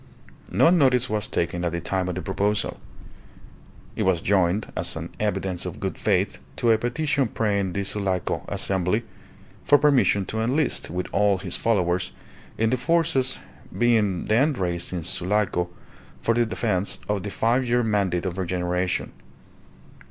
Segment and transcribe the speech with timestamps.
[0.51, 2.79] No notice was taken at the time of the proposal.
[3.95, 8.41] It was joined, as an evidence of good faith, to a petition praying the Sulaco
[8.47, 9.03] Assembly
[9.63, 12.13] for permission to enlist, with all his followers,
[12.57, 13.37] in the forces
[13.77, 15.69] being then raised in Sulaco
[16.19, 19.11] for the defence of the Five Year Mandate of regeneration.